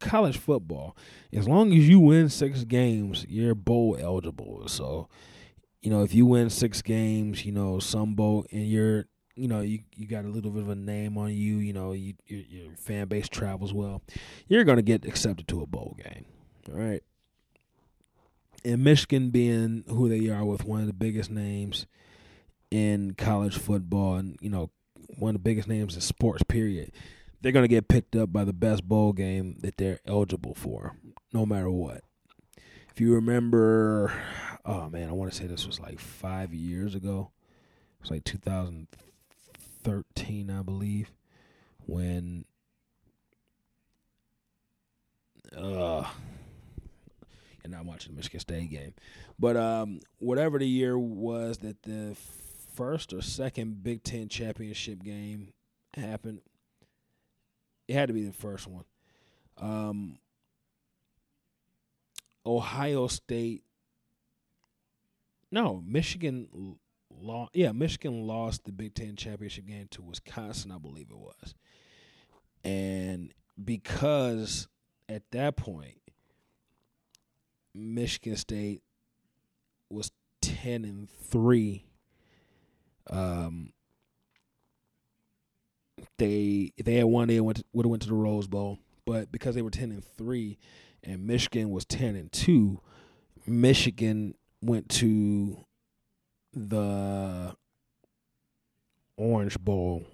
[0.00, 0.96] college football,
[1.32, 4.68] as long as you win six games, you're bowl eligible.
[4.68, 5.08] So,
[5.82, 9.06] you know, if you win six games, you know, some bowl, and you're
[9.38, 11.56] you know you you got a little bit of a name on you.
[11.58, 14.02] You know you, your, your fan base travels well.
[14.48, 16.26] You're going to get accepted to a bowl game.
[16.68, 17.02] All right.
[18.64, 21.86] And Michigan being who they are with one of the biggest names
[22.70, 24.70] in college football and you know
[25.16, 26.92] one of the biggest names in sports period
[27.40, 30.96] they're going to get picked up by the best bowl game that they're eligible for
[31.32, 32.02] no matter what
[32.90, 34.12] if you remember
[34.64, 37.30] oh man i want to say this was like five years ago
[37.98, 41.10] it was like 2013, I believe,
[41.86, 42.44] when
[45.56, 46.04] uh
[47.64, 48.94] and I'm watching the Michigan State game.
[49.38, 52.16] But um whatever the year was that the
[52.74, 55.52] first or second Big Ten championship game
[55.94, 56.40] happened,
[57.88, 58.84] it had to be the first one.
[59.56, 60.18] Um
[62.46, 63.64] Ohio State
[65.50, 66.76] no, Michigan
[67.10, 67.52] lost.
[67.54, 71.54] Yeah, Michigan lost the Big Ten championship game to Wisconsin, I believe it was,
[72.64, 73.32] and
[73.62, 74.68] because
[75.08, 76.00] at that point
[77.74, 78.82] Michigan State
[79.88, 80.10] was
[80.40, 81.86] ten and three.
[83.08, 83.72] Um,
[86.18, 89.32] they if they had won, they went would have went to the Rose Bowl, but
[89.32, 90.58] because they were ten and three,
[91.02, 92.80] and Michigan was ten and two,
[93.46, 95.64] Michigan went to
[96.52, 97.54] the
[99.16, 100.04] Orange Bowl,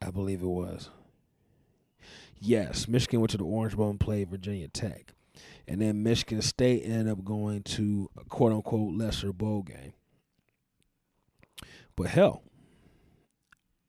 [0.00, 0.90] I believe it was.
[2.40, 5.12] Yes, Michigan went to the Orange Bowl and played Virginia Tech.
[5.68, 9.92] And then Michigan State ended up going to a quote unquote lesser bowl game.
[11.94, 12.42] But hell,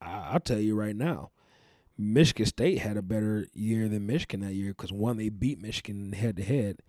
[0.03, 1.31] I, will tell you right now,
[1.97, 6.13] Michigan State had a better year than Michigan that year because one, they beat Michigan
[6.13, 6.79] head to head.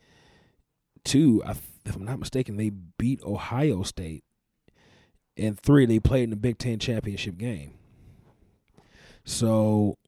[1.05, 1.55] Two, I
[1.85, 4.25] if I'm not mistaken, they beat Ohio State.
[5.37, 7.75] And three, they played in the Big Ten championship game.
[9.25, 9.99] So,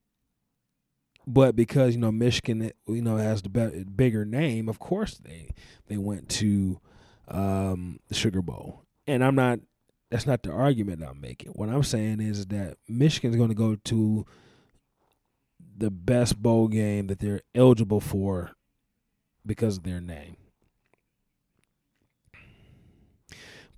[1.25, 5.49] but because you know Michigan, you know, has the be- bigger name, of course they
[5.87, 6.79] they went to
[7.27, 8.83] um, the Sugar Bowl.
[9.05, 9.59] And I'm not.
[10.09, 11.51] That's not the argument I'm making.
[11.51, 14.25] What I'm saying is that Michigan's going to go to
[15.77, 18.51] the best bowl game that they're eligible for
[19.45, 20.37] because of their name.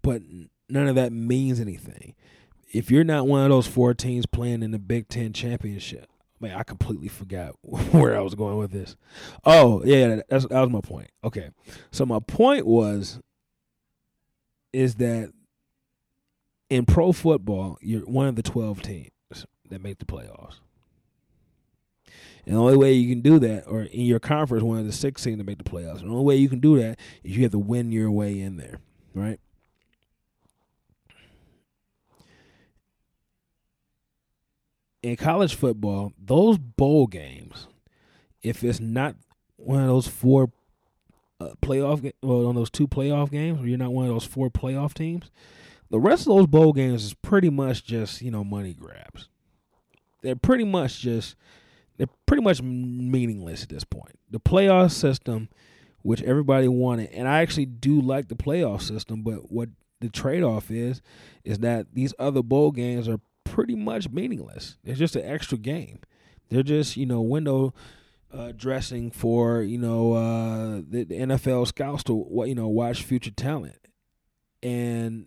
[0.02, 0.22] but
[0.70, 2.16] none of that means anything.
[2.72, 6.08] If you're not one of those four teams playing in the Big Ten championship,
[6.40, 8.96] man, I completely forgot where I was going with this.
[9.46, 11.10] Oh, yeah, that's, that was my point.
[11.24, 11.50] Okay,
[11.92, 13.20] so my point was
[14.72, 15.32] is that
[16.70, 19.12] in pro football, you're one of the twelve teams
[19.70, 20.60] that make the playoffs.
[22.46, 24.92] And the only way you can do that, or in your conference, one of the
[24.92, 26.02] six teams to make the playoffs.
[26.02, 28.40] And the only way you can do that is you have to win your way
[28.40, 28.80] in there,
[29.14, 29.40] right?
[35.02, 37.68] in college football, those bowl games,
[38.42, 39.16] if it's not
[39.56, 40.52] one of those four
[41.40, 44.50] uh, playoff, well, on those two playoff games, or you're not one of those four
[44.50, 45.32] playoff teams,
[45.90, 49.30] the rest of those bowl games is pretty much just you know money grabs.
[50.22, 51.36] They're pretty much just
[51.98, 54.18] they're pretty much meaningless at this point.
[54.30, 55.50] The playoff system,
[56.02, 59.70] which everybody wanted, and I actually do like the playoff system, but what
[60.00, 61.02] the trade off is,
[61.44, 64.78] is that these other bowl games are pretty much meaningless.
[64.84, 66.00] They're just an extra game.
[66.50, 67.74] They're just you know window
[68.32, 73.32] uh, dressing for you know uh, the, the, NFL scouts to you know watch future
[73.32, 73.80] talent,
[74.62, 75.26] and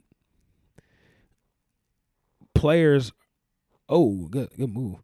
[2.62, 3.10] players.
[3.88, 5.02] Oh, good good move.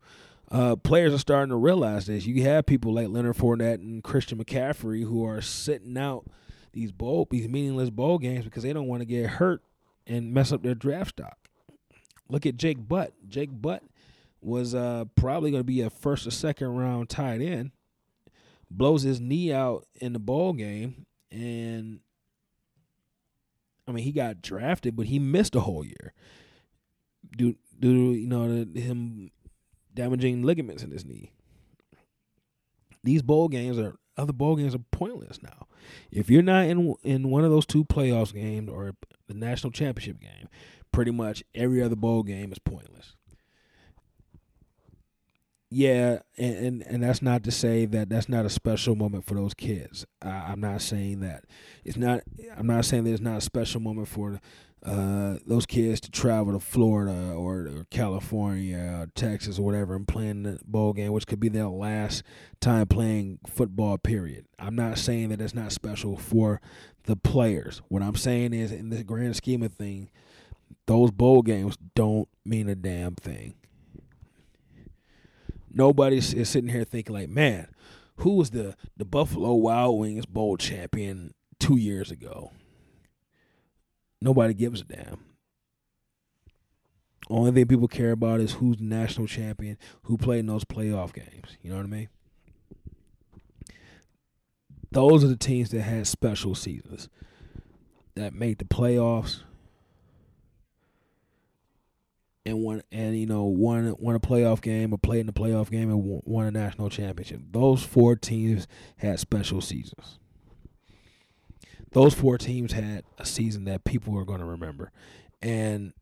[0.49, 2.25] Uh, players are starting to realize this.
[2.25, 6.25] You have people like Leonard Fournette and Christian McCaffrey who are sitting out
[6.73, 9.61] these bowl these meaningless bowl games because they don't want to get hurt
[10.07, 11.37] and mess up their draft stock.
[12.29, 13.13] Look at Jake Butt.
[13.29, 13.83] Jake Butt
[14.41, 17.73] was uh, probably going to be a first or second round tight end.
[18.71, 21.99] Blows his knee out in the ball game, and
[23.89, 26.15] I mean he got drafted, but he missed a whole year
[27.39, 29.31] due due you know him
[29.95, 31.33] damaging ligaments in his knee.
[33.03, 35.67] These bowl games are other bowl games are pointless now.
[36.11, 38.93] If you're not in in one of those two playoffs games or
[39.29, 40.49] the national championship game,
[40.93, 43.15] pretty much every other bowl game is pointless.
[45.71, 49.35] Yeah, and, and, and that's not to say that that's not a special moment for
[49.35, 50.07] those kids.
[50.23, 51.45] I, am not saying that
[51.85, 52.23] it's not.
[52.57, 54.41] I'm not saying that it's not a special moment for
[54.85, 60.07] uh, those kids to travel to Florida or, or California, or Texas, or whatever, and
[60.07, 62.23] playing the bowl game, which could be their last
[62.61, 63.99] time playing football.
[63.99, 64.47] Period.
[64.59, 66.61] I'm not saying that it's not special for
[67.05, 67.83] the players.
[67.89, 70.11] What I'm saying is, in the grand scheme of things,
[70.87, 73.55] those bowl games don't mean a damn thing.
[75.71, 77.69] Nobody is sitting here thinking like, man,
[78.17, 82.53] who was the the Buffalo Wild Wings bowl champion two years ago?
[84.21, 85.25] Nobody gives a damn.
[87.31, 91.57] Only thing people care about is who's national champion, who played in those playoff games.
[91.63, 92.09] You know what I mean?
[94.91, 97.09] Those are the teams that had special seasons
[98.15, 99.43] that made the playoffs
[102.47, 105.71] and won and you know won won a playoff game or played in a playoff
[105.71, 107.43] game and won a national championship.
[107.51, 108.67] Those four teams
[108.97, 110.19] had special seasons
[111.93, 114.91] those four teams had a season that people are going to remember.
[115.41, 115.93] And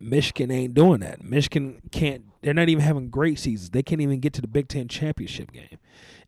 [0.00, 1.22] Michigan ain't doing that.
[1.22, 3.70] Michigan can't, they're not even having great seasons.
[3.70, 5.78] They can't even get to the Big Ten championship game.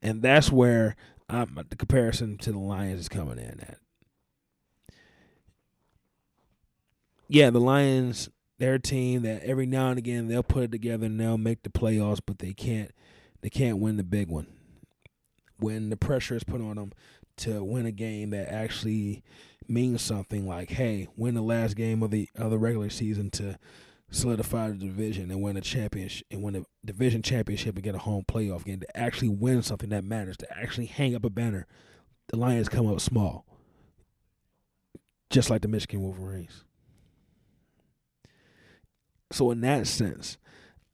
[0.02, 0.96] And that's where
[1.28, 3.78] um, the comparison to the Lions is coming in at.
[7.28, 8.28] Yeah, the Lions,
[8.58, 11.62] they're a team that every now and again they'll put it together and they'll make
[11.62, 12.90] the playoffs, but they can't
[13.40, 14.48] they can't win the big one.
[15.58, 16.92] When the pressure is put on them,
[17.40, 19.22] to win a game that actually
[19.68, 23.56] means something like hey win the last game of the of the regular season to
[24.10, 27.98] solidify the division and win a championship and win a division championship and get a
[27.98, 31.66] home playoff game to actually win something that matters to actually hang up a banner
[32.28, 33.44] the lions come up small.
[35.30, 36.64] Just like the michigan wolverines.
[39.30, 40.36] So in that sense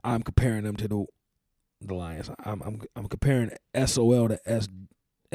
[0.05, 1.07] i'm comparing them to the
[1.81, 2.31] the lions.
[2.45, 3.51] I'm i'm, I'm comparing
[3.87, 4.69] sol to s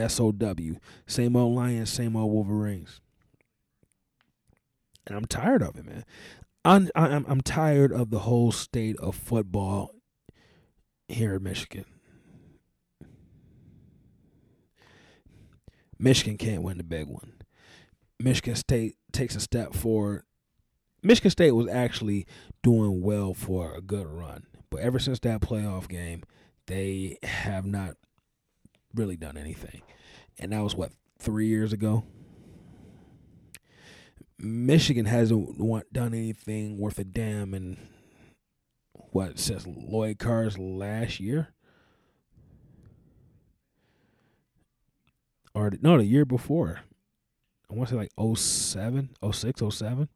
[0.09, 0.77] SOW.
[1.07, 3.01] Same old Lions, same old Wolverines.
[5.07, 6.05] And I'm tired of it, man.
[6.63, 9.91] I'm, I'm, I'm tired of the whole state of football
[11.07, 11.85] here in Michigan.
[15.97, 17.33] Michigan can't win the big one.
[18.19, 20.23] Michigan State takes a step forward.
[21.03, 22.25] Michigan State was actually
[22.63, 26.23] doing well for a good run, but ever since that playoff game,
[26.67, 27.97] they have not
[28.95, 29.81] really done anything.
[30.39, 32.03] And that was what, three years ago?
[34.37, 35.59] Michigan hasn't
[35.93, 37.77] done anything worth a damn in
[39.11, 41.49] what since Lloyd Carr's last year,
[45.53, 46.79] or no, the year before.
[47.69, 50.09] I want to say like 07, 06, 07.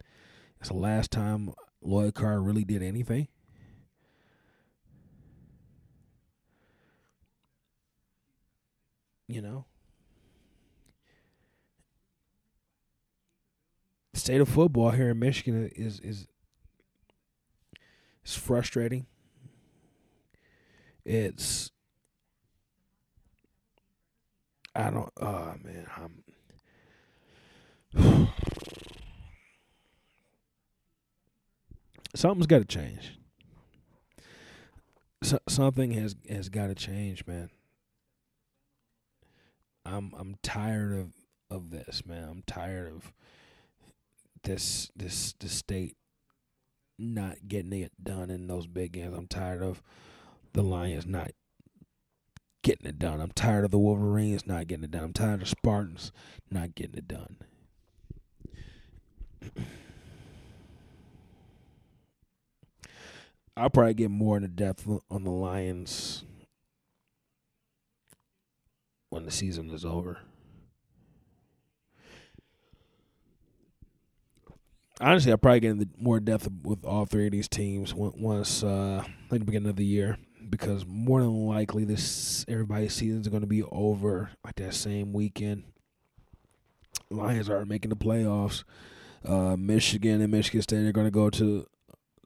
[0.60, 3.28] It's the last time Lloyd Carr really did anything.
[9.28, 9.66] You know?
[14.14, 16.28] State of football here in Michigan is is
[18.26, 19.06] is frustrating.
[21.04, 21.72] It's
[24.76, 26.24] I don't oh man, I'm
[32.16, 33.20] something's got to change.
[35.24, 37.50] so, something has has got to change, man.
[39.86, 41.14] I'm I'm tired of
[41.50, 42.28] of this, man.
[42.30, 43.14] I'm tired of
[44.44, 45.96] this this this state
[46.98, 49.16] not getting it done in those big games.
[49.16, 49.84] I'm tired of
[50.54, 51.32] the Lions not
[52.64, 53.22] getting it done.
[53.22, 55.04] I'm tired of the Wolverines not getting it done.
[55.04, 56.12] I'm tired of Spartans
[56.50, 57.38] not getting it done.
[63.58, 66.24] I'll probably get more into depth on the Lions
[69.10, 70.20] when the season is over.
[75.00, 79.04] honestly, I'll probably get into more depth with all three of these teams once uh,
[79.30, 80.18] like the beginning of the year
[80.50, 85.14] because more than likely this everybody's seasons are going to be over like that same
[85.14, 85.64] weekend.
[87.10, 88.64] Lions are making the playoffs.
[89.24, 91.66] Uh, Michigan and Michigan State are going to go to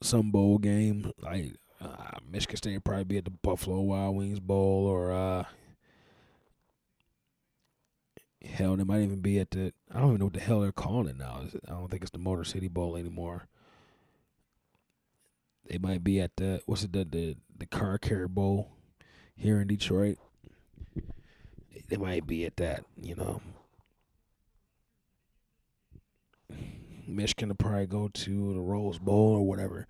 [0.01, 1.11] some bowl game.
[1.21, 5.43] Like uh, Michigan State probably be at the Buffalo Wild Wings Bowl or uh,
[8.43, 9.73] Hell, they might even be at the.
[9.93, 11.43] I don't even know what the hell they're calling it now.
[11.67, 13.47] I don't think it's the Motor City Bowl anymore.
[15.67, 18.71] They might be at the what's it the the, the Car Care Bowl
[19.35, 20.17] here in Detroit.
[21.89, 23.41] They might be at that, you know.
[27.07, 29.87] Michigan will probably go to the Rose Bowl or whatever.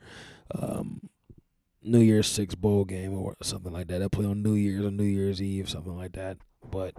[0.55, 1.09] Um,
[1.83, 3.99] New Year's Six bowl game or something like that.
[3.99, 6.37] They play on New Year's or New Year's Eve, something like that.
[6.69, 6.95] But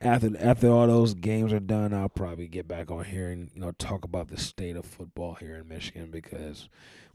[0.00, 3.60] after after all those games are done, I'll probably get back on here and you
[3.60, 6.68] know talk about the state of football here in Michigan because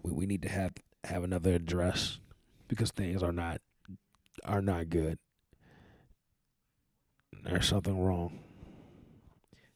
[0.03, 0.73] we, we need to have
[1.03, 2.19] have another address
[2.67, 3.61] because things are not
[4.43, 5.17] are not good.
[7.43, 8.39] There's something wrong,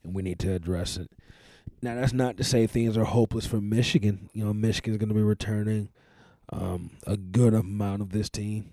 [0.04, 1.10] and we need to address it.
[1.82, 4.30] Now that's not to say things are hopeless for Michigan.
[4.34, 5.90] You know, Michigan's going to be returning
[6.52, 8.72] um, a good amount of this team,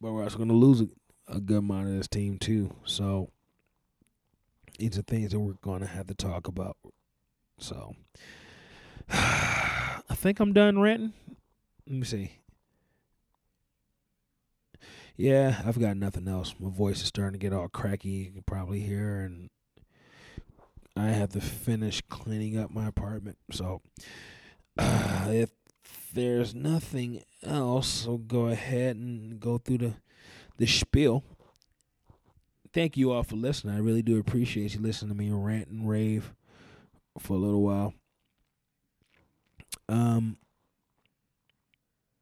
[0.00, 0.82] but we're also going to lose
[1.28, 2.74] a good amount of this team too.
[2.84, 3.30] So
[4.78, 6.76] these are things that we're going to have to talk about.
[7.58, 7.94] So
[9.10, 11.12] I think I'm done ranting.
[11.86, 12.32] Let me see.
[15.16, 16.54] Yeah, I've got nothing else.
[16.60, 18.08] My voice is starting to get all cracky.
[18.08, 19.50] You can probably hear, and
[20.96, 23.36] I have to finish cleaning up my apartment.
[23.50, 23.82] So
[24.78, 25.50] uh, if
[26.14, 29.94] there's nothing else, I'll go ahead and go through the
[30.58, 31.24] the spiel.
[32.74, 33.74] Thank you all for listening.
[33.74, 36.34] I really do appreciate you listening to me rant and rave
[37.18, 37.94] for a little while.
[39.88, 40.36] Um.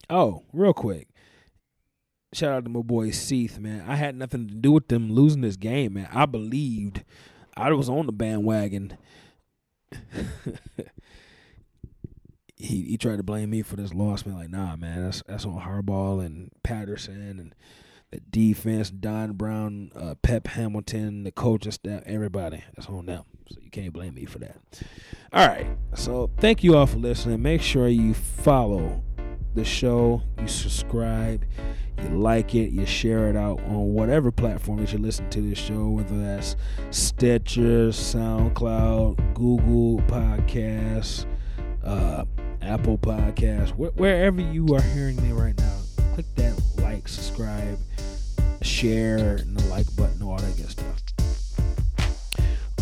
[0.09, 1.09] Oh, real quick.
[2.33, 3.85] Shout out to my boy Seath, man.
[3.89, 6.09] I had nothing to do with them losing this game, man.
[6.13, 7.03] I believed
[7.57, 8.97] I was on the bandwagon.
[12.57, 14.37] he he tried to blame me for this loss, man.
[14.37, 17.55] Like, nah, man, that's that's on Harbaugh and Patterson and
[18.31, 22.63] defense, Don Brown, uh, Pep Hamilton, the coaching staff, everybody.
[22.75, 23.25] That's on them.
[23.51, 24.57] So you can't blame me for that.
[25.33, 25.67] All right.
[25.95, 27.43] So thank you all for listening.
[27.43, 29.03] Make sure you follow
[29.55, 31.45] the show, you subscribe,
[32.03, 35.59] you like it, you share it out on whatever platform that you listen to this
[35.59, 36.57] show, whether that's
[36.91, 41.25] Stitcher, SoundCloud, Google Podcasts,
[41.85, 42.25] uh,
[42.61, 45.79] Apple Podcasts, wh- wherever you are hearing me right now.
[46.15, 47.79] Click that like, subscribe,
[48.63, 51.03] share, and the like button, all that good stuff.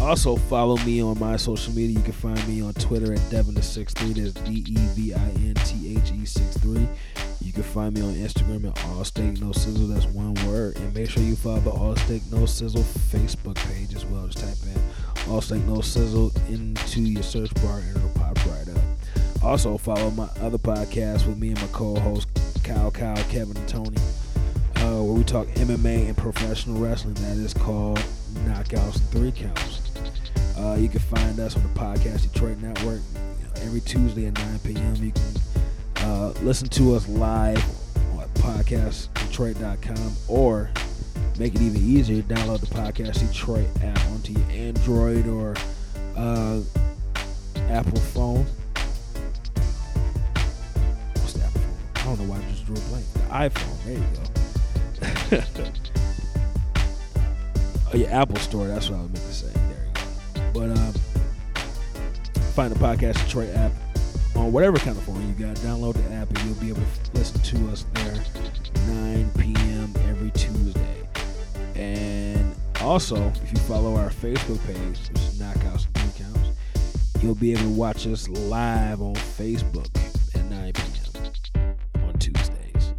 [0.05, 1.97] Also, follow me on my social media.
[1.97, 4.21] You can find me on Twitter at Devin the 63.
[4.21, 6.87] That's D E V I N T H E 63.
[7.41, 9.87] You can find me on Instagram at All Steak No Sizzle.
[9.87, 10.77] That's one word.
[10.77, 14.27] And make sure you follow the All Steak No Sizzle Facebook page as well.
[14.27, 18.69] Just type in All Steak No Sizzle into your search bar and it'll pop right
[18.69, 19.43] up.
[19.43, 22.29] Also, follow my other podcast with me and my co host,
[22.63, 23.97] Kyle, Kyle, Kevin, and Tony
[24.85, 27.15] uh, where we talk MMA and professional wrestling.
[27.15, 27.99] That is called
[28.45, 29.81] Knockouts and Three Counts.
[30.59, 33.01] Uh, you can find us on the Podcast Detroit Network
[33.63, 34.95] every Tuesday at 9 p.m.
[34.97, 37.65] You can uh, listen to us live
[38.13, 40.71] on podcastdetroit.com or
[41.39, 45.55] make it even easier, download the Podcast Detroit app onto your Android or
[46.15, 46.61] uh,
[47.71, 48.47] Apple phone.
[51.15, 51.77] What's the Apple phone?
[51.95, 53.07] I don't know why I just drew a blank.
[53.15, 53.85] The iPhone.
[53.85, 54.34] There you go.
[57.93, 58.67] oh, your Apple Store.
[58.67, 59.53] That's what I was meant to say.
[59.53, 59.93] There you
[60.35, 60.51] go.
[60.53, 60.93] But um,
[62.55, 63.73] find the Podcast Detroit app
[64.37, 65.57] on whatever kind of phone you got.
[65.57, 68.15] Download the app and you'll be able to listen to us there
[68.87, 69.93] 9 p.m.
[70.09, 71.09] every Tuesday.
[71.75, 76.51] And also, if you follow our Facebook page, which is Knockouts and Three Counts,
[77.23, 79.89] you'll be able to watch us live on Facebook
[80.35, 81.77] at 9 p.m.
[82.07, 82.95] on Tuesdays.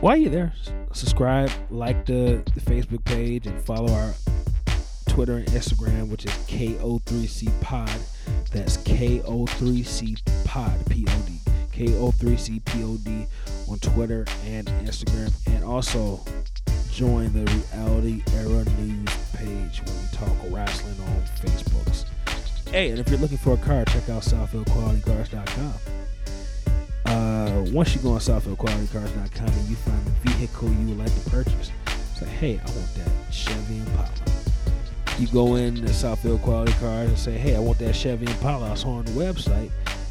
[0.00, 0.52] while you're you there,
[0.96, 4.14] subscribe, like the, the Facebook page, and follow our
[5.08, 7.90] Twitter and Instagram, which is KO3C Pod.
[8.50, 11.40] That's KO3C Pod, P O D.
[11.72, 13.28] KO3C Pod
[13.70, 15.32] on Twitter and Instagram.
[15.46, 16.20] And also
[16.90, 22.06] join the Reality Era News page where we talk wrestling on Facebooks.
[22.70, 25.95] Hey, and if you're looking for a car, check out SouthfieldQualityCars.com.
[27.16, 31.30] Uh, once you go on SouthfieldQualityCars.com and you find the vehicle you would like to
[31.30, 31.72] purchase,
[32.14, 34.10] say, hey, I want that Chevy Impala.
[35.18, 38.72] You go in the Southfield Quality Cars and say, hey, I want that Chevy Impala.
[38.72, 39.70] I saw on the website.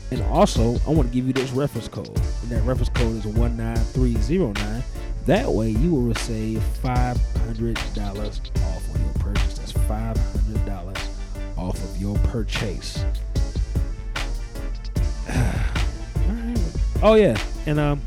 [0.09, 2.07] And also, I want to give you this reference code.
[2.07, 4.83] And that reference code is 19309.
[5.27, 7.17] That way, you will receive $500
[8.63, 9.59] off on your purchase.
[9.59, 10.97] That's $500
[11.55, 13.05] off of your purchase.
[17.05, 18.01] Oh yeah, and um,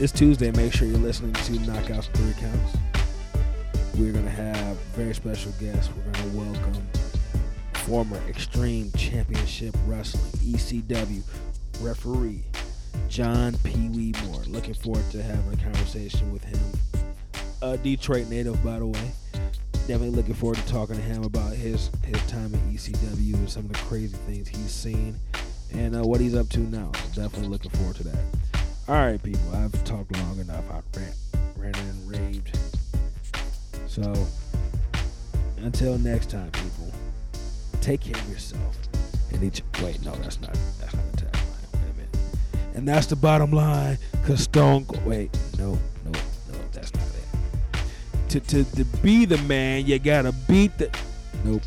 [0.00, 0.50] it's Tuesday.
[0.52, 2.78] Make sure you're listening to Knockouts Three Counts.
[3.96, 5.92] We're gonna have very special guests.
[5.94, 6.86] We're gonna welcome
[7.74, 11.22] former Extreme Championship Wrestling (ECW)
[11.82, 12.42] referee
[13.08, 14.40] John Pee Wee Moore.
[14.46, 17.04] Looking forward to having a conversation with him.
[17.60, 19.12] A Detroit native, by the way
[19.86, 23.66] definitely looking forward to talking to him about his his time at ECW and some
[23.66, 25.14] of the crazy things he's seen
[25.74, 26.90] and uh, what he's up to now.
[27.14, 28.24] Definitely looking forward to that.
[28.88, 30.64] All right, people, I've talked long enough.
[30.70, 31.16] I've rant,
[31.56, 32.58] ranted and raved.
[33.86, 34.26] So
[35.58, 36.92] until next time, people,
[37.80, 38.76] take care of yourself.
[39.32, 41.72] And each wait, no, that's not that's not the tagline.
[41.72, 42.16] Wait a minute.
[42.74, 43.98] And that's the bottom line.
[44.24, 44.86] Cause Stone.
[45.04, 45.72] Wait, no,
[46.04, 48.30] no, no, that's not it.
[48.30, 50.90] To to to be the man, you gotta beat the.
[51.44, 51.62] Nope,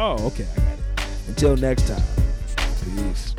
[0.00, 0.78] Oh, okay, I got it.
[1.26, 2.00] Until next time,
[2.84, 3.37] peace.